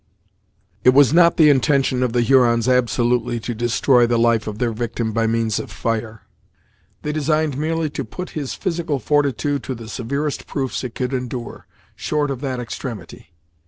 It 0.83 0.95
was 0.95 1.13
not 1.13 1.37
the 1.37 1.51
intention 1.51 2.01
of 2.01 2.11
the 2.11 2.21
Hurons 2.21 2.67
absolutely 2.67 3.39
to 3.41 3.53
destroy 3.53 4.07
the 4.07 4.17
life 4.17 4.47
of 4.47 4.57
their 4.57 4.71
victim 4.73 5.11
by 5.11 5.27
means 5.27 5.59
of 5.59 5.69
fire. 5.71 6.21
They 7.03 7.11
designed 7.11 7.55
merely 7.55 7.91
to 7.91 8.03
put 8.03 8.31
his 8.31 8.55
physical 8.55 8.97
fortitude 8.97 9.61
to 9.61 9.75
the 9.75 9.87
severest 9.87 10.47
proofs 10.47 10.83
it 10.83 10.95
could 10.95 11.13
endure, 11.13 11.67
short 11.95 12.31
of 12.31 12.41
that 12.41 12.59
extremity. 12.59 13.35